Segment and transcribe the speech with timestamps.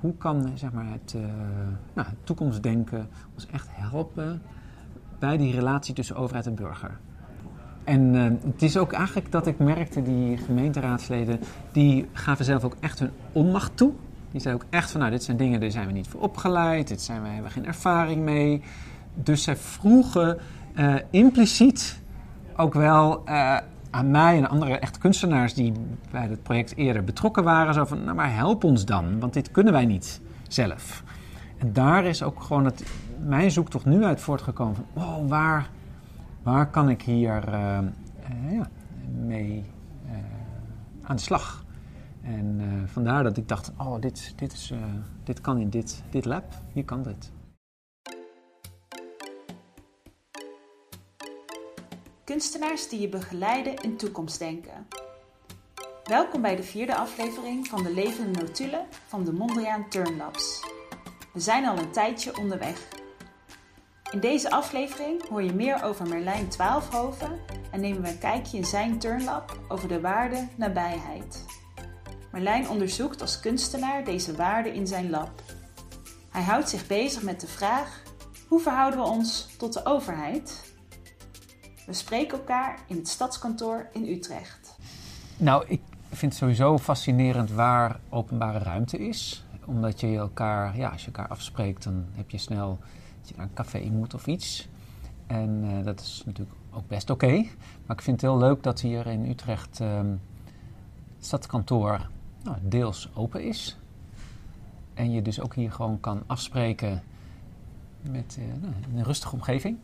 [0.00, 1.22] hoe kan zeg maar, het, uh,
[1.92, 4.42] nou, toekomstdenken ons echt helpen
[5.18, 6.98] bij die relatie tussen overheid en burger?
[7.84, 11.40] En uh, het is ook eigenlijk dat ik merkte, die gemeenteraadsleden,
[11.72, 13.92] die gaven zelf ook echt hun onmacht toe.
[14.30, 16.88] Die zeiden ook echt van, nou, dit zijn dingen, daar zijn we niet voor opgeleid,
[16.88, 18.62] dit zijn we, hebben geen ervaring mee.
[19.14, 20.38] Dus zij vroegen
[20.74, 22.00] uh, impliciet
[22.56, 23.22] ook wel
[23.90, 25.72] aan mij en andere echte kunstenaars die
[26.10, 29.50] bij het project eerder betrokken waren, zo van, nou maar help ons dan, want dit
[29.50, 31.02] kunnen wij niet zelf.
[31.58, 32.84] En daar is ook gewoon het,
[33.26, 35.70] mijn zoektocht nu uit voortgekomen van, wow, waar,
[36.42, 37.78] waar kan ik hier uh,
[38.30, 38.68] uh, ja,
[39.24, 39.64] mee
[40.06, 40.12] uh,
[41.02, 41.64] aan de slag?
[42.22, 44.72] En vandaar dat ik dacht, oh, dit, dit, is,
[45.24, 47.32] dit kan in dit, dit lab, hier kan dit.
[52.30, 54.86] Kunstenaars die je begeleiden in toekomstdenken.
[56.04, 60.60] Welkom bij de vierde aflevering van de levende notulen van de Mondriaan Turnlabs.
[61.32, 62.88] We zijn al een tijdje onderweg.
[64.10, 67.40] In deze aflevering hoor je meer over Merlijn Twaalfhoven
[67.70, 71.44] en nemen we een kijkje in zijn turnlab over de waarde nabijheid.
[72.32, 75.42] Merlijn onderzoekt als kunstenaar deze waarde in zijn lab.
[76.28, 78.02] Hij houdt zich bezig met de vraag:
[78.48, 80.69] hoe verhouden we ons tot de overheid?
[81.90, 84.76] We spreken elkaar in het stadskantoor in Utrecht.
[85.36, 89.44] Nou, ik vind het sowieso fascinerend waar openbare ruimte is.
[89.64, 92.78] Omdat je elkaar, ja, als je elkaar afspreekt, dan heb je snel
[93.20, 94.68] dat je naar een café moet of iets.
[95.26, 97.32] En uh, dat is natuurlijk ook best oké.
[97.86, 100.20] Maar ik vind het heel leuk dat hier in Utrecht um,
[101.16, 102.08] het stadskantoor
[102.42, 103.78] nou, deels open is.
[104.94, 107.02] En je dus ook hier gewoon kan afspreken
[108.10, 109.78] met uh, nou, een rustige omgeving.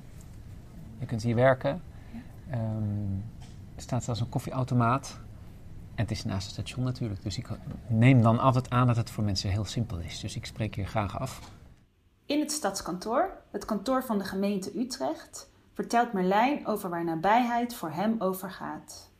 [0.98, 1.94] Je kunt hier werken.
[2.52, 3.24] Um,
[3.74, 5.18] er staat zelfs een koffieautomaat.
[5.94, 7.22] En het is naast het station natuurlijk.
[7.22, 7.48] Dus ik
[7.86, 10.20] neem dan altijd aan dat het voor mensen heel simpel is.
[10.20, 11.50] Dus ik spreek hier graag af.
[12.26, 17.90] In het stadskantoor, het kantoor van de gemeente Utrecht, vertelt Merlijn over waar nabijheid voor
[17.90, 19.10] hem over gaat.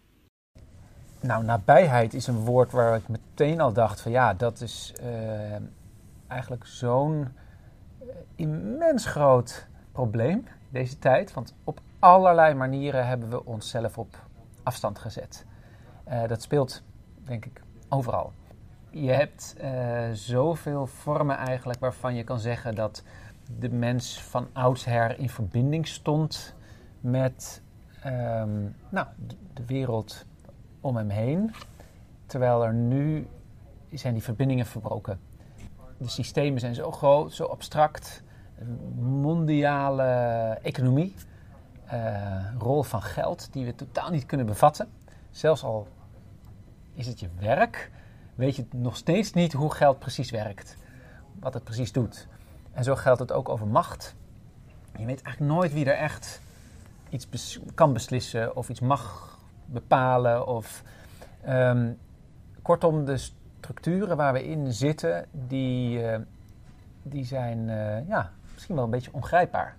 [1.20, 5.56] Nou, nabijheid is een woord waar ik meteen al dacht van ja, dat is uh,
[6.26, 7.28] eigenlijk zo'n
[8.34, 11.32] immens groot probleem deze tijd.
[11.32, 14.26] Want op allerlei manieren hebben we onszelf op
[14.62, 15.44] afstand gezet.
[16.08, 16.82] Uh, dat speelt,
[17.24, 18.32] denk ik, overal.
[18.90, 23.02] Je hebt uh, zoveel vormen eigenlijk waarvan je kan zeggen dat
[23.58, 26.54] de mens van oudsher in verbinding stond
[27.00, 27.62] met
[28.06, 29.06] um, nou,
[29.52, 30.24] de wereld
[30.80, 31.54] om hem heen.
[32.26, 33.26] Terwijl er nu
[33.90, 35.20] zijn die verbindingen verbroken.
[35.98, 38.22] De systemen zijn zo groot, zo abstract.
[38.98, 40.04] Mondiale
[40.62, 41.14] economie
[42.58, 44.88] rol van geld die we totaal niet kunnen bevatten.
[45.30, 45.88] Zelfs al
[46.94, 47.90] is het je werk,
[48.34, 50.76] weet je nog steeds niet hoe geld precies werkt.
[51.40, 52.28] Wat het precies doet.
[52.72, 54.14] En zo geldt het ook over macht.
[54.96, 56.40] Je weet eigenlijk nooit wie er echt
[57.08, 60.46] iets kan beslissen of iets mag bepalen.
[60.46, 60.82] Of,
[61.48, 61.98] um,
[62.62, 66.18] kortom, de structuren waar we in zitten, die, uh,
[67.02, 69.76] die zijn uh, ja, misschien wel een beetje ongrijpbaar.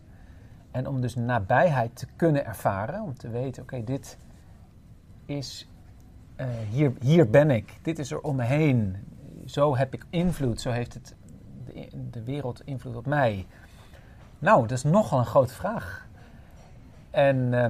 [0.78, 4.18] En om dus nabijheid te kunnen ervaren, om te weten, oké, dit
[5.26, 5.68] is,
[6.38, 8.96] uh, hier, hier ben ik, dit is er om me heen,
[9.46, 11.16] zo heb ik invloed, zo heeft het
[12.12, 13.46] de, wereld invloed op mij.
[14.40, 16.08] Nou, dat is nogal een grote vraag.
[17.10, 17.66] En uh,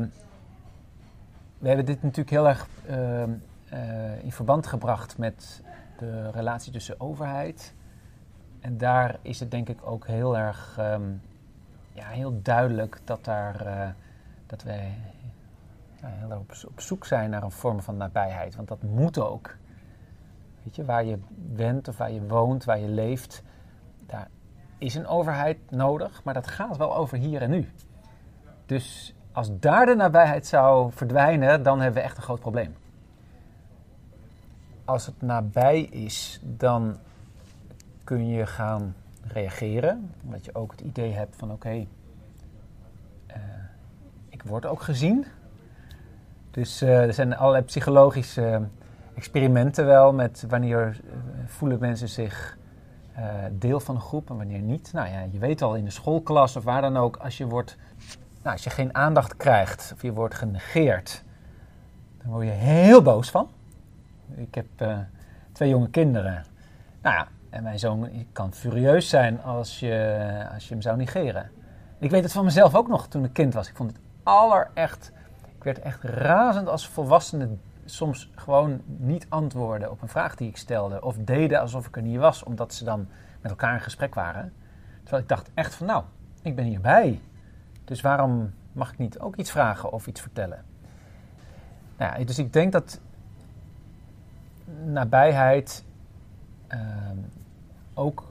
[1.58, 3.24] we hebben dit natuurlijk heel erg uh,
[3.74, 5.62] uh, in verband gebracht met
[5.98, 7.74] de relatie tussen overheid.
[8.60, 11.22] En daar is het denk ik ook heel erg um,
[11.98, 13.90] ja, heel duidelijk dat, daar, uh,
[14.46, 14.94] dat wij
[16.02, 18.56] ja, heel op, op, zoek zijn naar een vorm van nabijheid.
[18.56, 19.56] Want dat moet ook.
[20.64, 23.44] Weet je, waar je bent of waar je woont, waar je leeft,
[24.06, 24.28] daar
[24.78, 27.70] is een overheid nodig, maar dat gaat wel over hier en nu.
[28.66, 32.76] Dus als daar de nabijheid zou verdwijnen, dan hebben we echt een groot probleem.
[34.86, 36.98] Als het nabij is, dan
[38.04, 38.96] kun je gaan
[39.34, 40.12] reageren.
[40.24, 41.86] Omdat je ook het idee hebt van oké, uh,
[44.30, 45.26] ik word ook gezien.
[46.52, 48.62] Dus uh, er zijn allerlei psychologische
[49.16, 51.14] experimenten wel met wanneer uh,
[51.46, 52.58] voelen mensen zich
[53.52, 54.94] deel van een groep en wanneer niet.
[54.94, 57.78] Nou ja, je weet al in de schoolklas of waar dan ook, als je, wordt,
[58.42, 61.24] nou, als je geen aandacht krijgt of je wordt genegeerd,
[62.18, 63.50] dan word je heel boos van.
[64.36, 64.68] Ik heb
[65.52, 66.46] twee jonge kinderen.
[67.02, 71.52] Nou ja, en mijn zoon kan furieus zijn als je, als je hem zou negeren.
[72.00, 73.70] Ik weet het van mezelf ook nog toen ik kind was.
[73.70, 75.12] Ik vond het allerecht.
[75.56, 77.50] Ik werd echt razend als volwassene
[77.86, 81.04] soms gewoon niet antwoorden op een vraag die ik stelde.
[81.04, 83.08] Of deden alsof ik er niet was, omdat ze dan
[83.42, 84.54] met elkaar in gesprek waren.
[85.00, 86.04] Terwijl ik dacht echt van nou,
[86.42, 87.22] ik ben hierbij.
[87.84, 90.64] Dus waarom mag ik niet ook iets vragen of iets vertellen?
[91.98, 93.00] Nou dus ik denk dat
[94.86, 95.84] nabijheid
[96.68, 97.18] ehm,
[97.98, 98.24] ook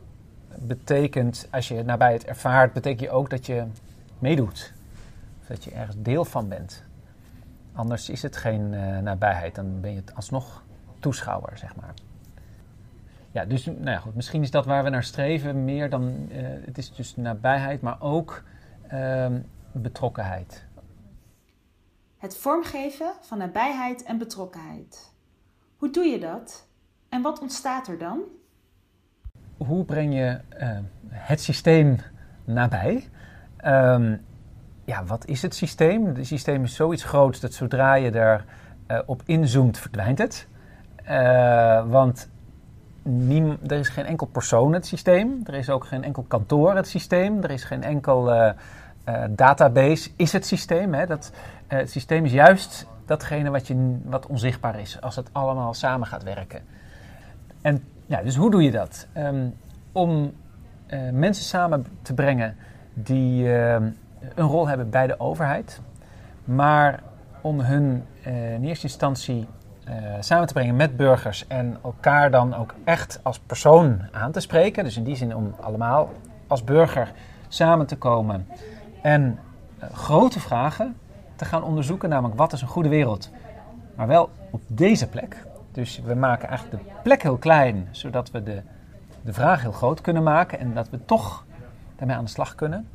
[0.59, 3.65] betekent, als je nabijheid ervaart, betekent je ook dat je
[4.19, 4.73] meedoet.
[5.49, 6.83] Dat je ergens deel van bent.
[7.73, 10.63] Anders is het geen uh, nabijheid, dan ben je het alsnog
[10.99, 11.95] toeschouwer, zeg maar.
[13.31, 16.37] Ja, dus nou ja, goed, misschien is dat waar we naar streven, meer dan, uh,
[16.41, 18.43] het is dus nabijheid, maar ook
[18.93, 19.27] uh,
[19.73, 20.65] betrokkenheid.
[22.17, 25.13] Het vormgeven van nabijheid en betrokkenheid.
[25.77, 26.67] Hoe doe je dat?
[27.09, 28.21] En wat ontstaat er dan?
[29.57, 30.69] Hoe breng je uh,
[31.09, 31.97] het systeem
[32.45, 33.09] nabij?
[33.65, 34.21] Um,
[34.85, 36.07] ja, wat is het systeem?
[36.07, 38.43] Het systeem is zoiets groots dat zodra je erop
[38.91, 40.47] uh, op inzoomt, verdwijnt het.
[41.11, 42.29] Uh, want
[43.67, 45.41] er is geen enkel persoon het systeem.
[45.45, 47.43] Er is ook geen enkel kantoor het systeem.
[47.43, 48.53] Er is geen enkel
[49.31, 50.95] database is het systeem.
[50.95, 51.07] Hè?
[51.07, 51.33] Dat,
[51.67, 56.23] het systeem is juist datgene wat, je, wat onzichtbaar is als het allemaal samen gaat
[56.23, 56.63] werken.
[57.61, 59.07] En ja, dus hoe doe je dat?
[59.17, 59.55] Um,
[59.93, 60.33] om
[61.13, 62.57] mensen samen te brengen
[62.95, 63.91] die ehm,
[64.35, 65.81] een rol hebben bij de overheid.
[66.45, 67.03] Maar
[67.41, 69.47] om hun uh, in eerste instantie
[69.89, 74.41] uh, samen te brengen met burgers en elkaar dan ook echt als persoon aan te
[74.41, 74.85] spreken.
[74.85, 76.13] Dus in die zin om allemaal
[76.47, 77.13] als burger
[77.49, 78.47] samen te komen
[79.03, 79.39] en
[79.93, 80.97] grote vragen
[81.37, 83.31] te gaan onderzoeken, namelijk wat is een goede wereld.
[83.95, 85.46] Maar wel op deze plek.
[85.77, 88.63] Dus we maken eigenlijk de plek heel klein, zodat we de,
[89.23, 91.45] de vraag heel groot kunnen maken en dat we toch
[91.97, 92.89] daarmee aan de slag kunnen.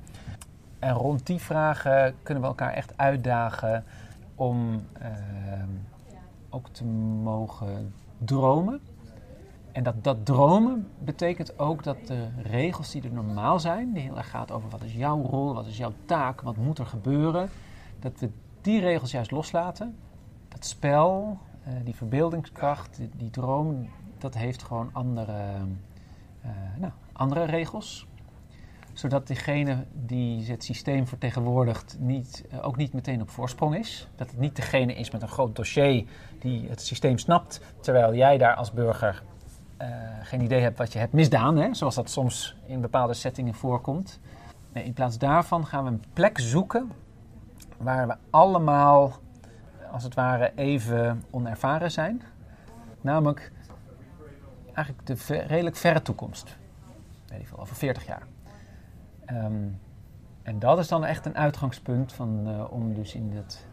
[0.79, 3.83] En rond die vragen kunnen we elkaar echt uitdagen
[4.35, 5.07] om uh,
[6.49, 6.85] ook te
[7.23, 8.79] mogen dromen.
[9.71, 14.17] En dat, dat dromen betekent ook dat de regels die er normaal zijn, die heel
[14.17, 17.49] erg gaat over wat is jouw rol, wat is jouw taak, wat moet er gebeuren,
[17.99, 18.29] dat we
[18.61, 19.95] die regels juist loslaten.
[20.47, 25.41] Dat spel, uh, die verbeeldingskracht, die, droom, dat heeft gewoon andere,
[26.45, 28.09] uh, nou, andere regels
[28.93, 34.07] zodat degene die het systeem vertegenwoordigt niet, uh, ook niet meteen op voorsprong is.
[34.15, 36.05] Dat het niet degene is met een groot dossier
[36.39, 39.23] die het systeem snapt, terwijl jij daar als burger
[40.23, 41.73] geen idee hebt wat je hebt misdaan, hè?
[41.73, 44.19] zoals dat soms in bepaalde settingen voorkomt.
[44.73, 46.91] Nee, in plaats daarvan gaan we een plek zoeken
[47.77, 49.11] waar we allemaal,
[49.91, 52.21] als het ware, even onervaren zijn.
[53.01, 53.51] Namelijk
[54.73, 56.57] eigenlijk de redelijk verre toekomst.
[57.27, 58.27] Weet ik veel, over 40 jaar.
[59.31, 59.79] Um,
[60.43, 63.65] en dat is dan echt een uitgangspunt van, uh, om dus in dat,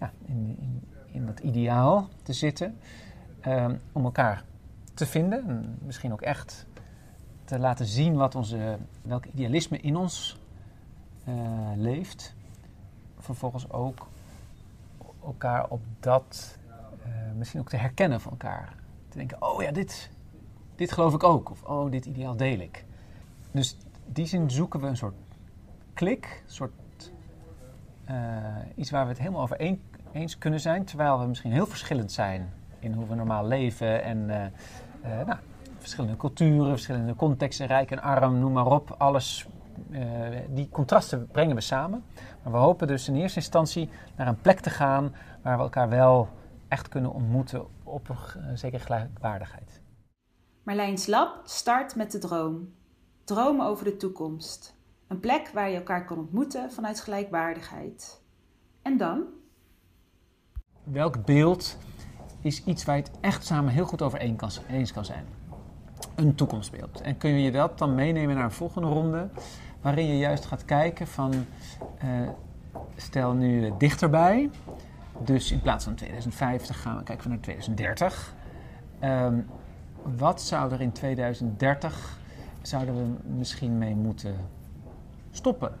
[0.00, 2.78] ja, in, in, in dat ideaal te zitten.
[3.46, 4.44] Um, om elkaar
[4.94, 6.66] te vinden en misschien ook echt
[7.44, 10.38] te laten zien wat onze, welk idealisme in ons
[11.28, 11.34] uh,
[11.76, 12.34] leeft.
[13.18, 14.08] Vervolgens ook
[15.26, 16.58] elkaar op dat,
[17.06, 18.74] uh, misschien ook te herkennen van elkaar.
[19.08, 20.10] Te denken, oh ja, dit,
[20.74, 21.50] dit geloof ik ook.
[21.50, 22.84] Of oh, dit ideaal deel ik.
[23.50, 23.76] Dus
[24.06, 25.14] die zin zoeken we een soort
[25.94, 26.72] klik, een soort
[28.10, 28.16] uh,
[28.74, 29.82] iets waar we het helemaal over een,
[30.12, 34.18] eens kunnen zijn, terwijl we misschien heel verschillend zijn in hoe we normaal leven en
[34.18, 35.38] uh, nou,
[35.78, 39.46] verschillende culturen, verschillende contexten, rijk en arm, noem maar op, alles.
[40.48, 42.04] Die contrasten brengen we samen.
[42.42, 45.88] Maar we hopen dus in eerste instantie naar een plek te gaan waar we elkaar
[45.88, 46.28] wel
[46.68, 49.82] echt kunnen ontmoeten op een zekere gelijkwaardigheid.
[50.62, 52.74] Marlijns Lab start met de droom.
[53.24, 54.74] Dromen over de toekomst.
[55.08, 58.20] Een plek waar je elkaar kan ontmoeten vanuit gelijkwaardigheid.
[58.82, 59.24] En dan?
[60.84, 61.76] Welk beeld
[62.40, 64.18] is iets waar je het echt samen heel goed over
[64.68, 65.26] eens kan zijn?
[66.14, 67.00] Een toekomstbeeld.
[67.00, 69.28] En kun je dat dan meenemen naar een volgende ronde,
[69.80, 71.32] waarin je juist gaat kijken van,
[72.04, 72.28] uh,
[72.96, 74.50] stel nu dichterbij,
[75.18, 78.34] dus in plaats van 2050 gaan we kijken naar 2030.
[79.04, 79.46] Um,
[80.16, 82.18] wat zou er in 2030
[82.62, 84.36] zouden we misschien mee moeten
[85.30, 85.72] stoppen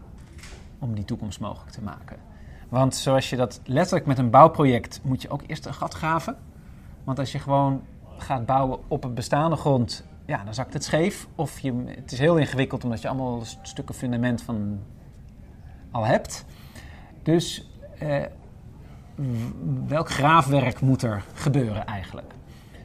[0.78, 2.16] om die toekomst mogelijk te maken.
[2.68, 6.36] Want zoals je dat letterlijk met een bouwproject moet je ook eerst een gat graven.
[7.04, 7.82] Want als je gewoon
[8.16, 11.26] gaat bouwen op een bestaande grond, ja, dan zakt het scheef.
[11.34, 14.80] Of je, het is heel ingewikkeld omdat je allemaal stukken fundament van
[15.90, 16.44] al hebt.
[17.22, 18.22] Dus eh,
[19.86, 22.34] welk graafwerk moet er gebeuren eigenlijk?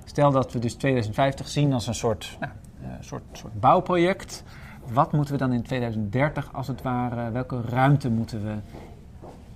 [0.05, 4.43] Stel dat we dus 2050 zien als een soort nou, eh, soort, soort bouwproject.
[4.91, 8.55] Wat moeten we dan in 2030 als het ware, welke ruimte moeten we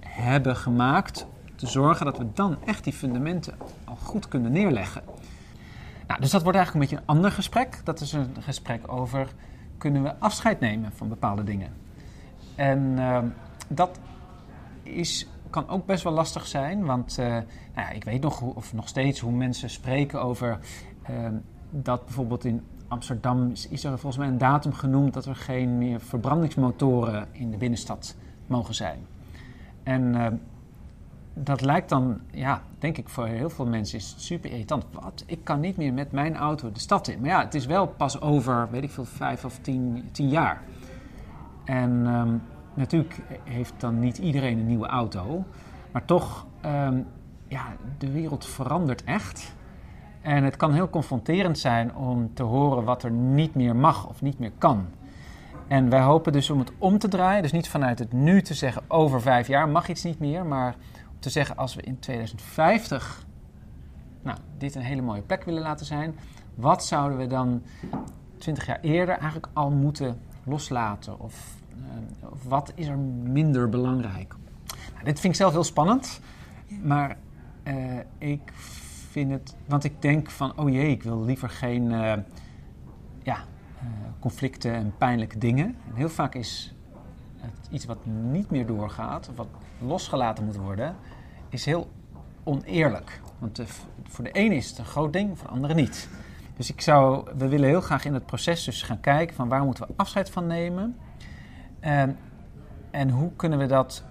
[0.07, 5.01] hebben gemaakt te zorgen dat we dan echt die fundamenten al goed kunnen neerleggen.
[6.07, 7.81] Nou, dus dat wordt eigenlijk een beetje een ander gesprek.
[7.83, 9.27] Dat is een gesprek over
[9.77, 11.73] kunnen we afscheid nemen van bepaalde dingen?
[12.55, 13.27] En ehm,
[13.67, 13.99] dat
[14.83, 17.43] is, kan ook best wel lastig zijn, want uh, nou
[17.75, 20.59] ja, ik weet nog, of nog steeds hoe mensen spreken over
[21.03, 21.33] ehm,
[21.69, 25.77] dat bijvoorbeeld in Amsterdam is, is, er volgens mij een datum genoemd dat er geen
[25.77, 28.15] meer verbrandingsmotoren in de binnenstad
[28.47, 28.99] mogen zijn.
[29.83, 30.35] En ehm,
[31.37, 34.85] dat lijkt dan, ja, denk ik voor heel veel mensen is super irritant.
[34.91, 35.23] Wat?
[35.25, 37.19] Ik kan niet meer met mijn auto de stad in.
[37.19, 40.61] Maar ja, het is wel pas over, weet ik veel, vijf of tien, tien jaar.
[41.65, 42.41] En um,
[42.73, 45.43] natuurlijk heeft dan niet iedereen een nieuwe auto.
[45.91, 47.07] Maar toch, um,
[47.47, 47.65] ja,
[47.97, 49.55] de wereld verandert echt.
[50.21, 54.21] En het kan heel confronterend zijn om te horen wat er niet meer mag of
[54.21, 54.85] niet meer kan.
[55.67, 57.41] En wij hopen dus om het om te draaien.
[57.41, 60.45] Dus niet vanuit het nu te zeggen over vijf jaar mag iets niet meer.
[60.45, 60.75] Maar
[61.19, 63.25] te zeggen als we in 2050
[64.25, 66.15] nou, dit een hele mooie plek willen laten zijn.
[66.55, 67.63] Wat zouden we dan
[68.37, 71.19] 20 jaar eerder eigenlijk al moeten loslaten?
[71.19, 74.35] Of, uh, of wat is er minder belangrijk?
[74.93, 76.19] Nou, dit vind ik zelf heel spannend.
[76.83, 77.17] Maar
[77.63, 78.51] uh, ik
[79.09, 82.13] vind het, want ik denk van, oh jee, ik wil liever geen uh,
[83.23, 83.37] ja,
[84.19, 85.65] conflicten en pijnlijke dingen.
[85.65, 86.74] En heel vaak is
[87.69, 89.47] iets wat niet meer doorgaat, wat
[89.79, 90.95] losgelaten moet worden,
[91.49, 91.89] is heel
[92.43, 93.21] oneerlijk.
[93.39, 93.61] Want
[94.03, 96.09] voor de ene is het een groot ding, voor de andere niet.
[96.55, 99.63] Dus ik zou, we willen heel graag in het proces dus gaan kijken van waar
[99.63, 100.95] moeten we afscheid van nemen.
[101.79, 102.17] En,
[102.91, 104.03] en hoe kunnen we dat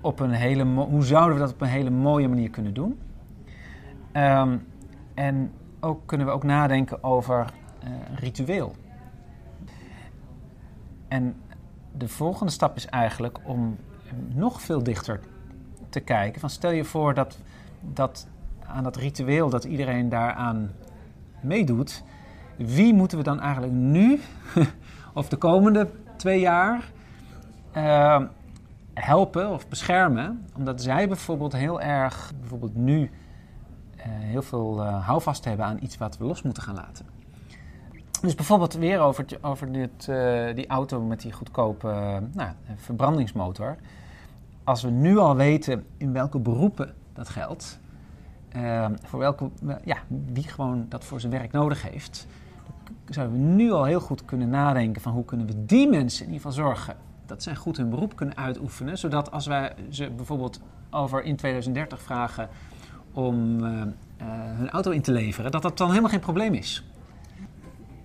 [0.00, 2.98] op een hele, hoe zouden we dat op een hele mooie manier kunnen doen?
[4.12, 4.66] Um,
[5.14, 7.52] en ook kunnen we ook nadenken over
[7.84, 8.74] uh, ritueel.
[11.08, 11.36] En
[11.92, 13.76] de volgende stap is eigenlijk om
[14.34, 15.20] nog veel dichter
[15.88, 16.40] te kijken.
[16.40, 17.38] Van stel je voor dat,
[17.80, 18.26] dat
[18.66, 20.70] aan dat ritueel dat iedereen daaraan
[21.40, 22.02] meedoet.
[22.56, 24.20] Wie moeten we dan eigenlijk nu,
[25.14, 26.90] of de komende twee jaar,
[27.76, 28.20] uh,
[28.94, 30.46] helpen of beschermen?
[30.56, 33.10] Omdat zij bijvoorbeeld heel erg, bijvoorbeeld nu, uh,
[34.06, 37.19] heel veel uh, houvast hebben aan iets wat we los moeten gaan laten.
[38.20, 43.76] Dus bijvoorbeeld weer over, over dit, uh, die auto met die goedkope nou, verbrandingsmotor
[44.64, 47.78] als we nu al weten in welke beroepen dat geldt,
[48.56, 49.50] uh, voor welke,
[49.84, 49.96] ja,
[50.32, 52.26] wie gewoon dat voor zijn werk nodig heeft,
[53.08, 56.32] zouden we nu al heel goed kunnen nadenken van hoe kunnen we die mensen in
[56.32, 56.96] ieder geval zorgen
[57.26, 60.60] dat zij goed hun beroep kunnen uitoefenen, zodat als wij ze bijvoorbeeld
[60.90, 62.48] over in 2030 vragen
[63.12, 63.62] om
[64.18, 66.84] hun auto in te leveren, dat dat dan helemaal geen probleem is.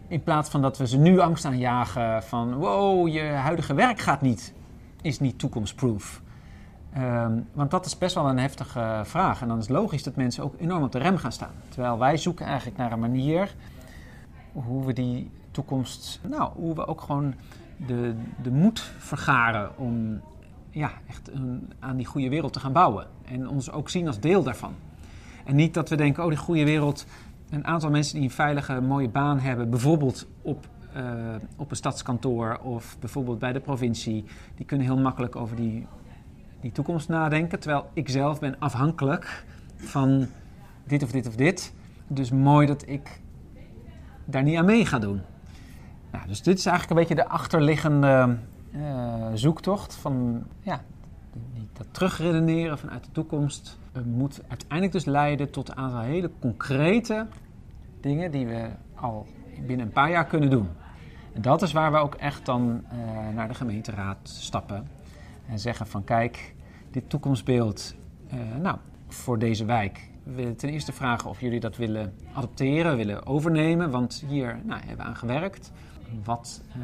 [0.07, 4.21] In plaats van dat we ze nu angst aanjagen van wow, je huidige werk gaat
[4.21, 4.53] niet,
[5.01, 6.21] is niet toekomstproof.
[6.97, 9.41] Um, want dat is best wel een heftige vraag.
[9.41, 11.53] En dan is logisch dat mensen ook enorm op de rem gaan staan.
[11.69, 13.55] Terwijl wij zoeken eigenlijk naar een manier
[14.51, 17.33] hoe we die toekomst, nou, hoe we ook gewoon
[17.87, 20.21] de, de moed vergaren om
[20.69, 21.31] ja, echt
[21.79, 23.07] aan die goede wereld te gaan bouwen.
[23.25, 24.73] En ons ook zien als deel daarvan.
[25.45, 27.05] En niet dat we denken, oh, die goede wereld,
[27.55, 31.03] een aantal mensen die een veilige, mooie baan hebben, bijvoorbeeld op, uh,
[31.57, 35.87] op een stadskantoor of bijvoorbeeld bij de provincie, die kunnen heel makkelijk over die
[36.65, 37.59] die toekomst nadenken.
[37.59, 39.45] Terwijl ik zelf ben afhankelijk
[39.75, 40.27] van
[40.83, 41.73] dit of dit of dit.
[42.07, 43.21] Dus mooi dat ik
[44.25, 45.21] daar niet aan mee ga doen.
[46.11, 48.37] Nou, dus dit is eigenlijk een beetje de achterliggende
[48.75, 50.81] uh, zoektocht van ja,
[51.73, 53.79] dat terugredeneren vanuit de toekomst.
[54.05, 57.27] moet uiteindelijk dus leiden tot een aantal hele concrete
[58.05, 59.27] dingen die we al
[59.67, 60.67] binnen een paar jaar kunnen doen.
[61.33, 64.87] En dat is waar we ook echt dan uh, naar de gemeenteraad stappen
[65.47, 66.55] en zeggen van kijk,
[66.91, 67.95] dit toekomstbeeld
[68.33, 70.09] uh, nou, voor deze wijk.
[70.23, 74.79] We willen ten eerste vragen of jullie dat willen adopteren, willen overnemen, want hier nou,
[74.79, 75.71] hebben we aan gewerkt.
[76.23, 76.83] Wat uh,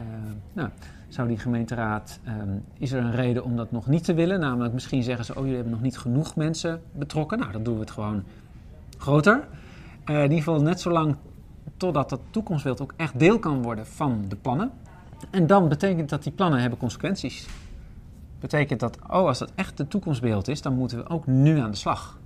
[0.53, 0.69] nou,
[1.07, 2.19] zou die gemeenteraad,
[2.77, 4.39] is er een reden om dat nog niet te willen?
[4.39, 7.39] Namelijk misschien zeggen ze, oh jullie hebben nog niet genoeg mensen betrokken.
[7.39, 8.23] Nou, dan doen we het gewoon
[8.97, 9.47] groter.
[10.05, 11.15] Uh, in ieder geval net zo lang
[11.77, 14.71] totdat dat toekomstbeeld ook echt deel kan worden van de plannen.
[15.29, 17.47] En dan betekent dat die plannen hebben consequenties
[18.41, 21.71] betekent dat, oh, als dat echt de toekomstbeeld is, dan moeten we ook nu aan
[21.71, 22.19] de slag.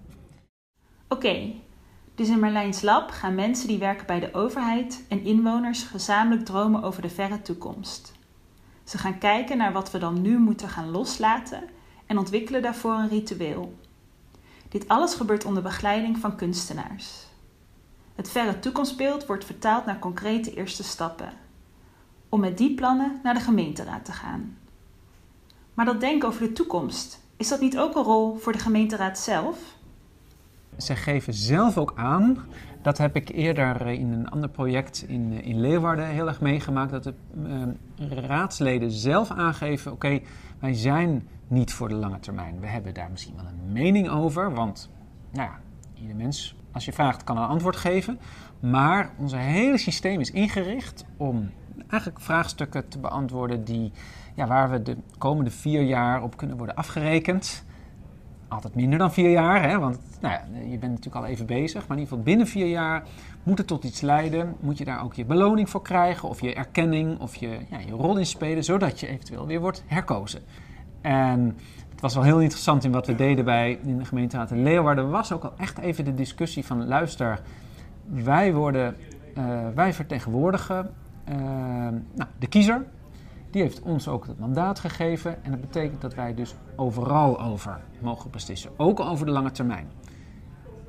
[1.08, 1.52] Oké,
[2.16, 6.84] dus in Marlijns Lab gaan mensen die werken bij de overheid en inwoners gezamenlijk dromen
[6.84, 8.14] over de verre toekomst.
[8.84, 11.64] Ze gaan kijken naar wat we dan nu moeten gaan loslaten
[12.06, 13.74] en ontwikkelen daarvoor een ritueel.
[14.70, 17.25] Dit alles gebeurt onder begeleiding van kunstenaars.
[18.16, 21.30] Het verre toekomstbeeld wordt vertaald naar concrete eerste stappen.
[22.30, 24.58] Om met die plannen naar de gemeenteraad te gaan.
[25.74, 29.20] Maar dat denken over de toekomst, is dat niet ook een rol voor de gemeenteraad
[29.20, 29.76] zelf?
[30.78, 32.38] ze geven zelf ook aan.
[32.82, 36.92] Dat heb ik eerder in een ander project in, in Leeuwarden heel erg meegemaakt.
[36.92, 37.74] Dat de
[38.08, 40.20] raadsleden zelf aangeven: oké,
[40.60, 42.60] wij zijn niet voor de lange termijn.
[42.60, 44.54] We hebben daar misschien wel een mening over.
[44.54, 44.90] Want,
[45.32, 45.60] nou ja,
[46.02, 48.20] ieder mens, als je vraagt, kan een antwoord geven.
[48.60, 51.52] Maar ons hele systeem is ingericht om
[51.88, 53.92] eigenlijk vraagstukken te beantwoorden die,
[54.34, 57.66] ja, waar we de komende vier jaar op kunnen worden afgerekend.
[58.48, 61.88] Altijd minder dan vier jaar, hè, want nou ja, je bent natuurlijk al even bezig.
[61.88, 63.04] Maar in ieder geval binnen vier jaar
[63.44, 64.56] moet het tot iets leiden.
[64.60, 67.92] Moet je daar ook je beloning voor krijgen, of je erkenning, of je, ja, je
[67.92, 70.42] rol in spelen, zodat je eventueel weer wordt herkozen.
[71.06, 71.58] En
[71.90, 75.10] het was wel heel interessant in wat we deden bij in de gemeenteraad in Leeuwarden.
[75.10, 77.42] was ook al echt even de discussie van luister,
[78.06, 78.96] wij, worden,
[79.38, 80.94] uh, wij vertegenwoordigen
[81.30, 81.36] uh,
[82.14, 82.86] nou, de kiezer.
[83.52, 85.44] Die heeft ons ook het mandaat gegeven.
[85.44, 88.72] En dat betekent dat wij dus overal over mogen beslissen.
[88.78, 89.88] Ook over de lange termijn.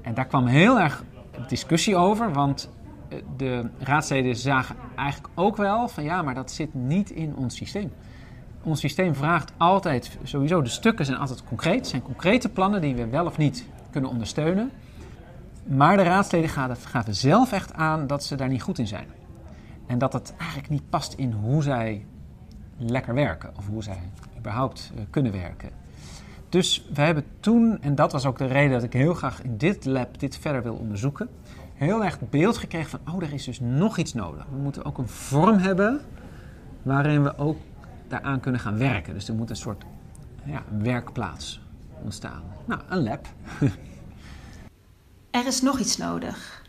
[0.02, 1.04] En daar kwam heel erg
[1.48, 2.32] discussie over.
[2.32, 2.70] Want
[3.08, 7.56] eh, de raadsleden zagen eigenlijk ook wel van ja, maar dat zit niet in ons
[7.56, 7.92] systeem.
[8.66, 11.86] Ons systeem vraagt altijd, sowieso de stukken zijn altijd concreet.
[11.86, 14.70] Zijn concrete plannen die we wel of niet kunnen ondersteunen.
[15.66, 19.06] Maar de raadsleden gaven zelf echt aan dat ze daar niet goed in zijn.
[19.86, 22.06] En dat het eigenlijk niet past in hoe zij
[22.76, 24.00] lekker werken of hoe zij
[24.38, 25.70] überhaupt uh, kunnen werken.
[26.48, 29.56] Dus we hebben toen, en dat was ook de reden dat ik heel graag in
[29.56, 31.28] dit lab dit verder wil onderzoeken,
[31.74, 34.46] heel erg beeld gekregen van, oh, er is dus nog iets nodig.
[34.50, 36.00] We moeten ook een vorm hebben
[36.82, 37.56] waarin we ook
[38.08, 39.14] daaraan kunnen gaan werken.
[39.14, 39.84] Dus er moet een soort
[40.44, 41.60] ja, werkplaats
[42.02, 42.42] ontstaan.
[42.64, 43.26] Nou, een lab.
[45.30, 46.64] er is nog iets nodig.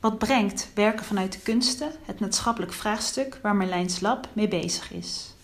[0.00, 5.34] Wat brengt werken vanuit de kunsten, het maatschappelijk vraagstuk waar Merlijns Lab mee bezig is?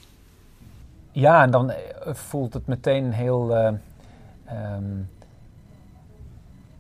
[1.13, 3.57] Ja, en dan eh, voelt het meteen heel.
[3.57, 3.73] Uh,
[4.75, 5.11] um,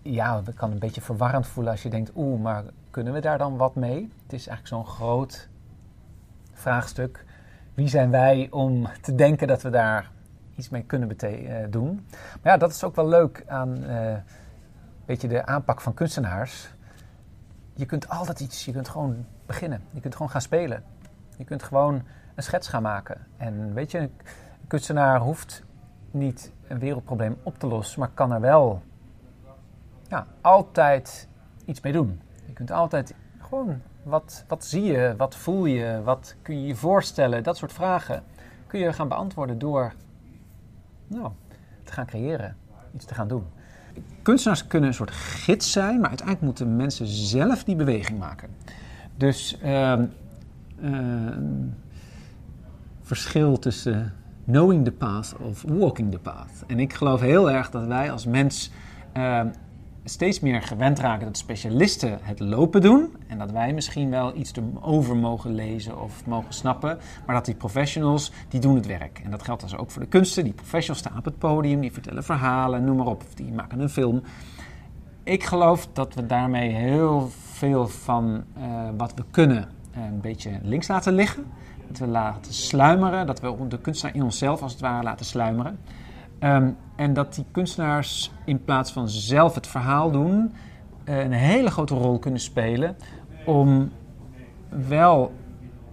[0.02, 3.38] ja, het kan een beetje verwarrend voelen als je denkt: oeh, maar kunnen we daar
[3.38, 4.12] dan wat mee?
[4.23, 5.49] Het is eigenlijk zo'n groot
[6.52, 7.25] vraagstuk.
[7.75, 10.11] Wie zijn wij om te denken dat we daar
[10.57, 12.06] iets mee kunnen uh, doen?
[12.43, 14.15] Maar ja, dat is ook wel leuk aan uh,
[15.04, 16.71] beetje de aanpak van kunstenaars
[17.75, 19.82] je kunt altijd iets, je kunt gewoon beginnen.
[19.91, 20.85] Je kunt gewoon gaan spelen.
[21.37, 22.02] Je kunt gewoon
[22.35, 23.26] een schets gaan maken.
[23.37, 24.13] En weet je, een
[24.67, 25.63] kunstenaar hoeft
[26.11, 28.82] niet een wereldprobleem op te lossen, maar kan er wel
[30.08, 31.28] ja, altijd
[31.65, 32.21] iets mee doen.
[32.47, 36.76] Je kunt altijd gewoon, wat, wat zie je, wat voel je, wat kun je je
[36.76, 38.23] voorstellen, dat soort vragen
[38.67, 39.93] kun je gaan beantwoorden door
[41.06, 41.30] nou,
[41.84, 42.56] te gaan creëren,
[42.95, 43.45] iets te gaan doen
[44.23, 48.49] kunstenaars kunnen een soort gids zijn, maar uiteindelijk moeten mensen zelf die beweging maken.
[49.17, 49.99] Dus uh,
[53.02, 54.12] verschil tussen
[54.45, 56.65] knowing the path of walking the path.
[56.67, 58.71] En ik geloof heel erg dat wij als mens
[59.12, 59.49] ehm,
[60.04, 63.17] steeds meer gewend raken dat specialisten het lopen doen.
[63.26, 66.99] En dat wij misschien wel iets erover mogen lezen of mogen snappen.
[67.26, 69.21] Maar dat die professionals, die doen het werk.
[69.25, 70.45] En dat geldt dus ook voor de kunsten.
[70.45, 73.23] Die professionals staan op het podium, die vertellen verhalen, noem maar op.
[73.23, 74.23] Of die maken een film.
[75.23, 80.50] Ik geloof dat we daarmee heel veel van uh, wat we kunnen uh, een beetje
[80.62, 81.45] links laten liggen.
[81.88, 85.78] Dat we laten sluimeren, dat we de kunstenaar in onszelf als het ware laten sluimeren.
[86.45, 90.52] Um, en dat die kunstenaars in plaats van zelf het verhaal doen,
[91.05, 92.97] uh, een hele grote rol kunnen spelen
[93.45, 93.91] om
[94.69, 95.33] wel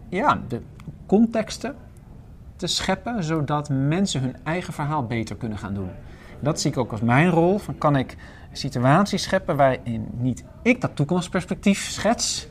[0.10, 0.62] ja, de
[1.06, 1.76] contexten
[2.56, 5.90] te scheppen, zodat mensen hun eigen verhaal beter kunnen gaan doen.
[6.40, 7.58] Dat zie ik ook als mijn rol.
[7.58, 8.18] Van kan ik
[8.52, 12.48] situaties scheppen waarin niet ik dat toekomstperspectief schets,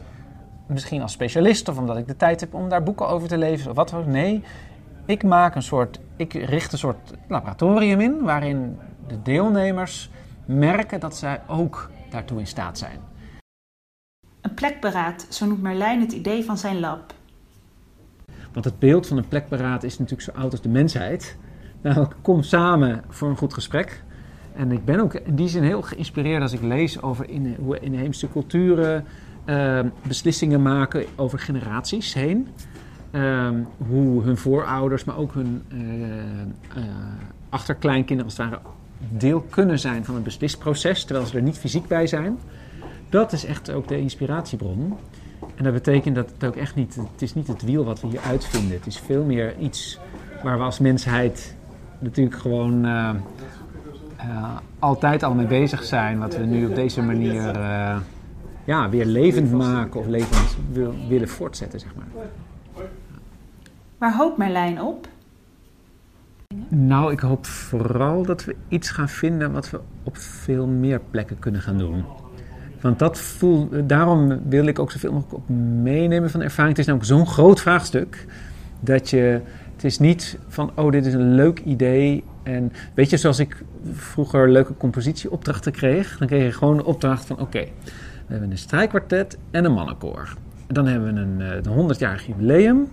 [0.67, 3.71] misschien als specialist of omdat ik de tijd heb om daar boeken over te lezen
[3.71, 4.07] of wat.
[4.07, 4.43] Nee,
[5.07, 10.11] ik maak een soort, ik richt een soort laboratorium in waarin de deelnemers
[10.45, 13.01] merken dat zij ook daartoe in staat zijn.
[14.41, 17.15] Een plekberaad, zo noemt Merlijn het idee van zijn lab.
[18.53, 21.37] Want het beeld van een plekberaad is natuurlijk zo oud als de mensheid.
[21.81, 24.03] Nou, kom samen voor een goed gesprek.
[24.55, 27.79] En ik ben ook in die zin heel geïnspireerd als ik lees over in, hoe
[27.79, 29.05] inheemse culturen
[29.47, 32.49] uh, beslissingen maken over generaties heen.
[33.12, 35.81] Um, hoe hun voorouders, maar ook hun uh,
[36.77, 36.85] uh,
[37.49, 38.61] achterkleinkinderen als het ware
[38.99, 42.38] deel kunnen zijn van het beslisproces, terwijl ze er niet fysiek bij zijn.
[43.09, 44.97] Dat is echt ook de inspiratiebron.
[45.55, 48.07] En dat betekent dat het ook echt niet, het is niet het wiel wat we
[48.07, 48.77] hier uitvinden.
[48.77, 49.99] Het is veel meer iets
[50.42, 51.57] waar we als mensheid
[51.99, 53.11] natuurlijk gewoon uh,
[54.79, 56.18] altijd al mee bezig zijn.
[56.18, 57.59] Wat we nu op deze manier
[58.64, 60.57] ja, weer levend maken of levend
[61.09, 62.25] willen voortzetten, zeg maar.
[63.99, 65.09] Waar hoopt Merlijn op?
[66.69, 71.39] Nou, ik hoop vooral dat we iets gaan vinden wat we op veel meer plekken
[71.39, 72.05] kunnen gaan doen.
[72.81, 75.49] Want dat voel, daarom wil ik ook zoveel mogelijk op
[75.83, 76.77] meenemen van ervaring.
[76.77, 78.27] Het is namelijk zo'n groot vraagstuk
[78.81, 79.41] dat je.
[79.73, 82.25] Het is niet van, oh, dit is een leuk idee.
[82.43, 87.25] En weet je, zoals ik vroeger leuke compositieopdrachten kreeg, dan kreeg je gewoon de opdracht
[87.25, 87.65] van: oké,
[88.27, 90.37] we hebben een strijkkwartet en een mannenkoor.
[90.67, 92.89] En dan hebben we een, een 100-jarig jubileum.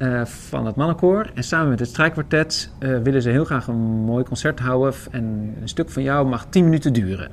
[0.00, 1.30] Uh, van het mannenkoor.
[1.34, 4.94] En samen met het strijkkwartet uh, willen ze heel graag een mooi concert houden.
[5.10, 7.30] En een stuk van jou mag 10 minuten duren.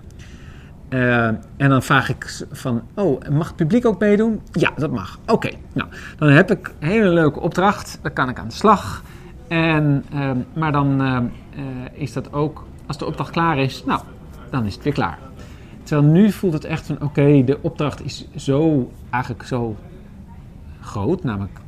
[0.89, 4.41] Uh, en dan vraag ik van, oh, mag het publiek ook meedoen?
[4.51, 5.19] Ja, dat mag.
[5.25, 7.99] Oké, nou, dan heb ik een hele leuke opdracht.
[8.01, 9.03] Dan kan ik aan de slag.
[9.47, 10.05] En,
[10.53, 11.01] maar dan
[11.93, 14.01] is dat ook, als de opdracht klaar is, nou,
[14.49, 15.19] dan is het weer klaar.
[15.83, 19.75] Terwijl nu voelt het echt van, oké, de opdracht is zo, eigenlijk zo
[20.81, 21.59] groot, namelijk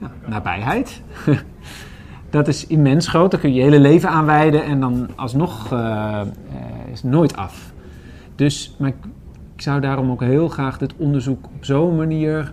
[0.00, 1.02] ja, nabijheid.
[2.30, 3.30] dat is immens groot.
[3.30, 6.20] Daar kun je je hele leven aan wijden en dan alsnog uh,
[6.92, 7.72] is het nooit af.
[8.34, 8.96] Dus maar ik,
[9.54, 12.52] ik, zou daarom ook heel graag dit onderzoek op zo'n manier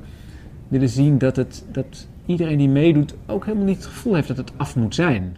[0.67, 4.37] willen zien dat, het, dat iedereen die meedoet ook helemaal niet het gevoel heeft dat
[4.37, 5.37] het af moet zijn.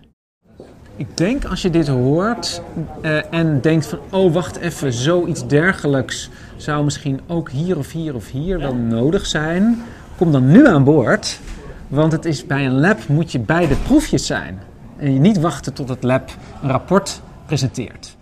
[0.98, 2.62] Ik denk als je dit hoort
[3.02, 8.16] uh, en denkt van, oh wacht even, zoiets dergelijks zou misschien ook hier of hier
[8.16, 9.82] of hier wel nodig zijn.
[10.18, 11.40] Kom dan nu aan boord.
[11.88, 14.62] Want het is bij een lab moet je bij de proefjes zijn.
[14.98, 16.30] En je niet wachten tot het lab
[16.62, 18.16] een rapport presenteert.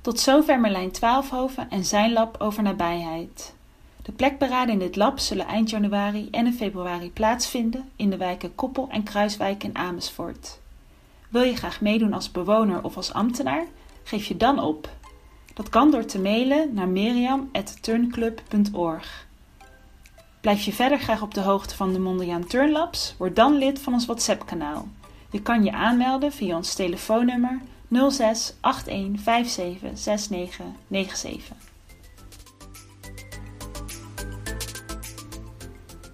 [0.00, 3.54] Tot zover Merlijn Twaalfhoven en zijn lab over nabijheid.
[4.02, 8.54] De plekberaden in dit lab zullen eind januari en in februari plaatsvinden in de wijken
[8.54, 10.58] Koppel en Kruiswijk in Amersfoort.
[11.28, 13.64] Wil je graag meedoen als bewoner of als ambtenaar?
[14.02, 14.88] Geef je dan op.
[15.54, 19.26] Dat kan door te mailen naar miriam.turnclub.org.
[20.44, 23.14] Blijf je verder graag op de hoogte van de Mondriaan Turnlabs?
[23.18, 24.88] Word dan lid van ons WhatsApp-kanaal.
[25.30, 27.60] Je kan je aanmelden via ons telefoonnummer
[28.10, 31.56] 06 81 57 69 97.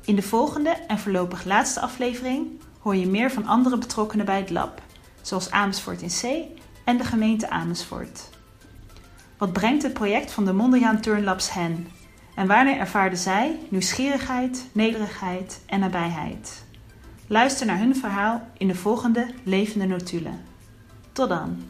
[0.05, 4.51] In de volgende en voorlopig laatste aflevering hoor je meer van andere betrokkenen bij het
[4.51, 4.83] lab,
[5.21, 6.49] zoals Amersfoort in C
[6.85, 8.29] en de gemeente Amersfoort.
[9.39, 11.87] Wat brengt het project van de Mondriaan Turnlabs hen?
[12.35, 16.65] En wanneer ervaarden zij nieuwsgierigheid, nederigheid en nabijheid?
[17.27, 20.41] Luister naar hun verhaal in de volgende levende notulen.
[21.13, 21.70] Tot dan!